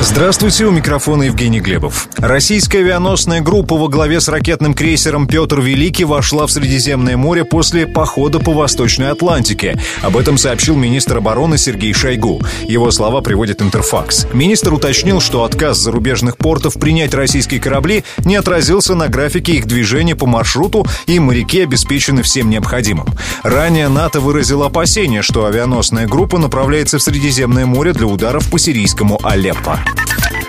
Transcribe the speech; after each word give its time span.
Здравствуйте, 0.00 0.64
у 0.64 0.70
микрофона 0.70 1.24
Евгений 1.24 1.58
Глебов. 1.58 2.08
Российская 2.16 2.78
авианосная 2.78 3.40
группа 3.40 3.76
во 3.76 3.88
главе 3.88 4.20
с 4.20 4.28
ракетным 4.28 4.72
крейсером 4.72 5.26
«Петр 5.26 5.60
Великий» 5.60 6.04
вошла 6.04 6.46
в 6.46 6.52
Средиземное 6.52 7.16
море 7.16 7.44
после 7.44 7.84
похода 7.84 8.38
по 8.38 8.52
Восточной 8.52 9.10
Атлантике. 9.10 9.76
Об 10.02 10.16
этом 10.16 10.38
сообщил 10.38 10.76
министр 10.76 11.16
обороны 11.18 11.58
Сергей 11.58 11.92
Шойгу. 11.92 12.40
Его 12.68 12.92
слова 12.92 13.22
приводит 13.22 13.60
Интерфакс. 13.60 14.28
Министр 14.32 14.74
уточнил, 14.74 15.20
что 15.20 15.42
отказ 15.42 15.78
зарубежных 15.78 16.36
портов 16.36 16.74
принять 16.74 17.12
российские 17.12 17.60
корабли 17.60 18.04
не 18.24 18.36
отразился 18.36 18.94
на 18.94 19.08
графике 19.08 19.54
их 19.54 19.66
движения 19.66 20.14
по 20.14 20.26
маршруту, 20.26 20.86
и 21.06 21.18
моряки 21.18 21.62
обеспечены 21.62 22.22
всем 22.22 22.50
необходимым. 22.50 23.08
Ранее 23.42 23.88
НАТО 23.88 24.20
выразило 24.20 24.66
опасение, 24.66 25.22
что 25.22 25.46
авианосная 25.46 26.06
группа 26.06 26.38
направляется 26.38 26.98
в 26.98 27.02
Средиземное 27.02 27.66
море 27.66 27.92
для 27.92 28.06
ударов 28.06 28.48
по 28.48 28.60
сирийскому 28.60 29.18
Алеппо. 29.24 29.80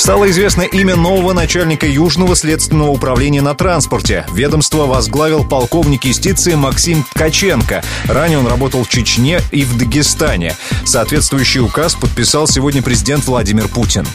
Стало 0.00 0.30
известно 0.30 0.62
имя 0.62 0.96
нового 0.96 1.34
начальника 1.34 1.86
Южного 1.86 2.34
следственного 2.34 2.88
управления 2.88 3.42
на 3.42 3.54
транспорте. 3.54 4.24
Ведомство 4.32 4.86
возглавил 4.86 5.44
полковник 5.44 6.06
юстиции 6.06 6.54
Максим 6.54 7.04
Ткаченко. 7.04 7.82
Ранее 8.06 8.38
он 8.38 8.46
работал 8.46 8.82
в 8.82 8.88
Чечне 8.88 9.42
и 9.50 9.62
в 9.62 9.76
Дагестане. 9.76 10.56
Соответствующий 10.86 11.60
указ 11.60 11.96
подписал 11.96 12.48
сегодня 12.48 12.80
президент 12.80 13.26
Владимир 13.26 13.68
Путин. 13.68 14.06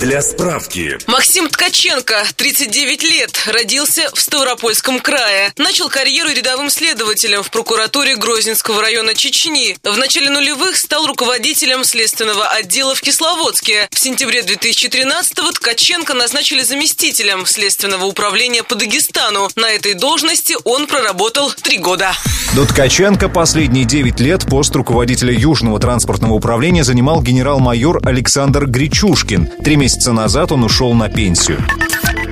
Для 0.00 0.22
справки. 0.22 0.96
Максим 1.06 1.50
Ткаченко, 1.50 2.26
39 2.34 3.02
лет, 3.02 3.38
родился 3.44 4.10
в 4.14 4.20
Ставропольском 4.20 4.98
крае. 4.98 5.52
Начал 5.58 5.90
карьеру 5.90 6.30
рядовым 6.30 6.70
следователем 6.70 7.42
в 7.42 7.50
прокуратуре 7.50 8.16
Грозненского 8.16 8.80
района 8.80 9.14
Чечни. 9.14 9.76
В 9.82 9.98
начале 9.98 10.30
нулевых 10.30 10.78
стал 10.78 11.06
руководителем 11.06 11.84
следственного 11.84 12.48
отдела 12.48 12.94
в 12.94 13.02
Кисловодске. 13.02 13.88
В 13.92 13.98
сентябре 13.98 14.40
2013-го 14.40 15.52
Ткаченко 15.52 16.14
назначили 16.14 16.62
заместителем 16.62 17.44
следственного 17.44 18.06
управления 18.06 18.62
по 18.62 18.76
Дагестану. 18.76 19.50
На 19.56 19.68
этой 19.68 19.92
должности 19.92 20.56
он 20.64 20.86
проработал 20.86 21.52
три 21.52 21.76
года. 21.76 22.16
До 22.54 22.66
Ткаченко 22.66 23.28
последние 23.28 23.84
9 23.84 24.18
лет 24.18 24.44
пост 24.44 24.74
руководителя 24.74 25.32
Южного 25.32 25.78
транспортного 25.78 26.32
управления 26.32 26.82
занимал 26.82 27.22
генерал-майор 27.22 28.00
Александр 28.02 28.66
Гречушкин. 28.66 29.50
Три 29.62 29.76
месяца 29.76 30.12
назад 30.12 30.50
он 30.50 30.64
ушел 30.64 30.92
на 30.92 31.08
пенсию. 31.08 31.58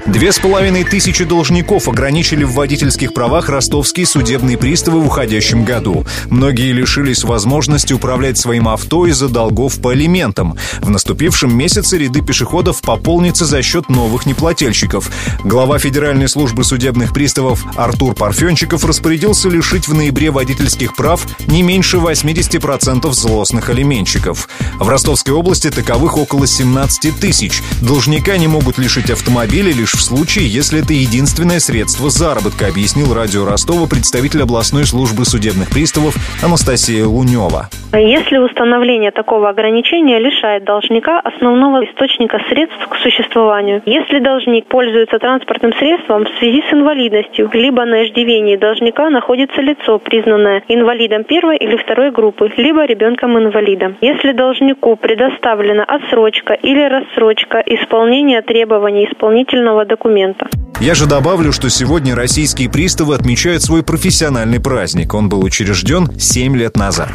Две 0.09 0.33
с 0.33 0.39
половиной 0.39 0.85
тысячи 0.85 1.23
должников 1.25 1.87
ограничили 1.87 2.43
в 2.43 2.55
водительских 2.55 3.13
правах 3.13 3.51
ростовские 3.51 4.07
судебные 4.07 4.57
приставы 4.57 5.01
в 5.01 5.07
уходящем 5.07 5.65
году. 5.65 6.07
Многие 6.31 6.73
лишились 6.73 7.25
возможности 7.25 7.93
управлять 7.93 8.39
своим 8.39 8.69
авто 8.69 9.05
из-за 9.05 9.29
долгов 9.29 9.79
по 9.83 9.91
алиментам. 9.91 10.57
В 10.81 10.89
наступившем 10.89 11.55
месяце 11.55 11.99
ряды 11.99 12.23
пешеходов 12.23 12.81
пополнятся 12.81 13.45
за 13.45 13.61
счет 13.61 13.91
новых 13.91 14.25
неплательщиков. 14.25 15.11
Глава 15.45 15.79
Федеральной 15.79 16.31
службы 16.31 16.65
судебных 16.65 17.13
приставов 17.13 17.67
Артур 17.77 18.15
Парфенчиков 18.15 18.87
распорядился 18.87 19.51
лишить 19.51 19.89
в 19.89 19.95
ноябре 19.95 20.31
водительских 20.31 20.97
прав 20.97 21.27
не 21.49 21.63
меньше 21.63 21.99
80% 21.99 23.13
злостных 23.13 23.69
алименщиков. 23.69 24.49
В 24.81 24.89
Ростовской 24.89 25.35
области 25.35 25.69
таковых 25.69 26.17
около 26.17 26.47
17 26.47 27.21
тысяч. 27.21 27.63
Должника 27.83 28.39
не 28.39 28.47
могут 28.47 28.79
лишить 28.79 29.11
автомобиля 29.11 29.71
лишь 29.71 29.98
в 29.99 30.03
случае, 30.03 30.49
если 30.49 30.81
это 30.81 30.93
единственное 30.93 31.59
средство 31.61 32.09
заработка, 32.09 32.69
объяснил 32.69 33.13
радио 33.13 33.45
Ростова 33.45 33.87
представитель 33.87 34.43
областной 34.43 34.87
службы 34.87 35.25
судебных 35.25 35.69
приставов 35.71 36.17
Анастасия 36.41 37.05
Лунева. 37.05 37.69
Если 37.93 38.37
установление 38.37 39.11
такого 39.13 39.49
ограничения 39.49 40.19
лишает 40.19 40.65
должника 40.65 41.21
основного 41.21 41.87
источника 41.87 42.39
средств 42.51 42.87
к 42.87 42.97
существованию, 42.97 43.83
если 43.87 44.19
должник 44.19 44.67
пользуется 44.67 45.19
транспортным 45.19 45.73
средством 45.73 46.25
в 46.25 46.39
связи 46.39 46.63
с 46.69 46.75
инвалидностью, 46.75 47.49
либо 47.55 47.87
на 47.87 48.05
иждивении 48.05 48.57
должника 48.57 49.09
находится 49.09 49.63
лицо, 49.63 49.99
признанное 49.99 50.63
инвалидом 50.69 51.25
первой 51.25 51.57
или 51.57 51.77
второй 51.79 52.11
группы, 52.11 52.53
либо 52.59 52.85
ребенком-инвалидом. 52.85 53.97
Если 54.03 54.33
должнику 54.33 54.97
предоставлена 54.97 55.85
отсрочка 55.85 56.53
или 56.53 56.83
рассрочка 56.83 57.63
исполнения 57.65 58.43
требований 58.43 59.07
исполнительного 59.11 59.87
документа. 59.87 60.47
Я 60.81 60.95
же 60.95 61.09
добавлю, 61.09 61.53
что 61.53 61.71
сегодня 61.71 62.15
российские 62.15 62.71
приставы 62.71 63.15
отмечают 63.15 63.63
свой 63.63 63.83
профессиональный 63.83 64.61
праздник. 64.61 65.13
Он 65.15 65.29
был 65.29 65.43
учрежден 65.43 66.07
7 66.19 66.57
лет 66.57 66.77
назад. 66.77 67.09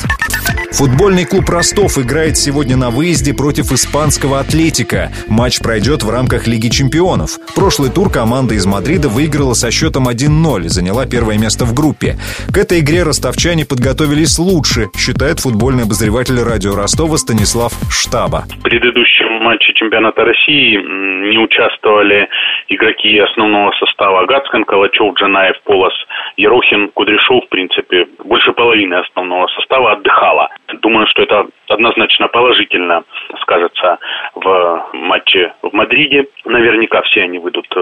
Футбольный 0.74 1.26
клуб 1.26 1.48
«Ростов» 1.50 2.00
играет 2.00 2.36
сегодня 2.36 2.76
на 2.76 2.90
выезде 2.90 3.32
против 3.32 3.72
испанского 3.72 4.40
«Атлетика». 4.40 5.12
Матч 5.30 5.62
пройдет 5.62 6.02
в 6.02 6.10
рамках 6.10 6.48
Лиги 6.48 6.70
чемпионов. 6.70 7.38
Прошлый 7.54 7.92
тур 7.92 8.10
команда 8.10 8.56
из 8.56 8.66
Мадрида 8.66 9.08
выиграла 9.08 9.54
со 9.54 9.70
счетом 9.70 10.10
1-0 10.10 10.66
и 10.66 10.70
заняла 10.70 11.06
первое 11.06 11.38
место 11.38 11.66
в 11.66 11.76
группе. 11.78 12.18
К 12.52 12.58
этой 12.58 12.80
игре 12.82 13.04
ростовчане 13.04 13.70
подготовились 13.70 14.40
лучше, 14.40 14.90
считает 14.98 15.40
футбольный 15.40 15.84
обозреватель 15.84 16.42
радио 16.42 16.74
Ростова 16.74 17.18
Станислав 17.18 17.72
Штаба. 17.94 18.50
В 18.50 18.64
предыдущем 18.64 19.30
матче 19.46 19.74
чемпионата 19.76 20.26
России 20.26 20.82
не 21.30 21.38
участвовали 21.38 22.28
игроки 22.70 23.20
основного 23.20 23.72
состава 23.78 24.26
Гацкан, 24.26 24.66
Калачев, 24.66 25.14
Джанаев, 25.14 25.56
Полос, 25.66 25.94
Ерохин, 26.38 26.90
Кудряшов, 26.90 27.46
в 27.46 27.50
принципе, 27.50 28.08
больше 28.26 28.54
половины 28.54 28.96
основного 28.96 29.48
состава 29.54 29.94
отдыхала. 29.94 30.50
Думаю, 30.84 31.08
что 31.08 31.24
это 31.24 31.46
однозначно 31.70 32.28
положительно 32.28 33.04
скажется 33.42 33.98
в 34.36 34.86
матче 34.94 35.54
в 35.62 35.72
Мадриде. 35.72 36.26
Наверняка 36.44 37.02
все 37.04 37.24
они 37.24 37.40
выйдут 37.40 37.66
э, 37.76 37.80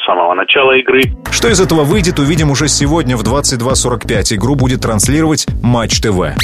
с 0.00 0.06
самого 0.06 0.32
начала 0.34 0.72
игры. 0.72 1.02
Что 1.32 1.48
из 1.48 1.60
этого 1.60 1.82
выйдет, 1.82 2.20
увидим 2.20 2.52
уже 2.52 2.68
сегодня 2.68 3.16
в 3.16 3.24
22.45. 3.24 4.36
Игру 4.36 4.54
будет 4.54 4.82
транслировать 4.82 5.46
Матч 5.60 6.00
ТВ. 6.00 6.38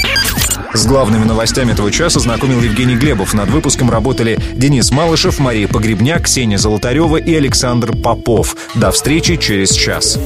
С 0.74 0.86
главными 0.88 1.24
новостями 1.24 1.72
этого 1.72 1.92
часа 1.92 2.18
знакомил 2.18 2.60
Евгений 2.60 2.96
Глебов. 2.96 3.32
Над 3.32 3.48
выпуском 3.50 3.88
работали 3.88 4.38
Денис 4.54 4.90
Малышев, 4.90 5.38
Мария 5.38 5.68
Погребняк, 5.68 6.22
Ксения 6.24 6.58
Золотарева 6.58 7.18
и 7.18 7.32
Александр 7.34 7.92
Попов. 8.02 8.56
До 8.74 8.90
встречи 8.90 9.36
через 9.36 9.70
час. 9.70 10.18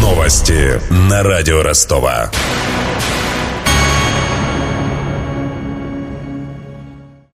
Новости 0.00 0.80
на 1.10 1.22
радио 1.22 1.62
Ростова. 1.62 2.30